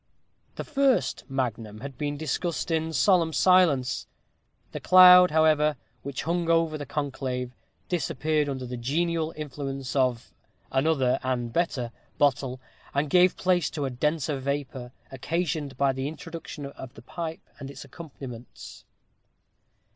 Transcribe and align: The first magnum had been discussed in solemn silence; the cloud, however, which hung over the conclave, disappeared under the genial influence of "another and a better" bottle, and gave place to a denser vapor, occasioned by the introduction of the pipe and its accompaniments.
The 0.55 0.63
first 0.63 1.25
magnum 1.29 1.81
had 1.81 1.95
been 1.95 2.17
discussed 2.17 2.71
in 2.71 2.91
solemn 2.91 3.31
silence; 3.33 4.07
the 4.71 4.79
cloud, 4.79 5.29
however, 5.29 5.75
which 6.01 6.23
hung 6.23 6.49
over 6.49 6.75
the 6.75 6.87
conclave, 6.87 7.51
disappeared 7.87 8.49
under 8.49 8.65
the 8.65 8.77
genial 8.77 9.31
influence 9.37 9.95
of 9.95 10.33
"another 10.71 11.19
and 11.21 11.49
a 11.49 11.53
better" 11.53 11.91
bottle, 12.17 12.59
and 12.95 13.11
gave 13.11 13.37
place 13.37 13.69
to 13.69 13.85
a 13.85 13.91
denser 13.91 14.39
vapor, 14.39 14.91
occasioned 15.11 15.77
by 15.77 15.93
the 15.93 16.07
introduction 16.07 16.65
of 16.65 16.95
the 16.95 17.03
pipe 17.03 17.47
and 17.59 17.69
its 17.69 17.85
accompaniments. 17.85 18.85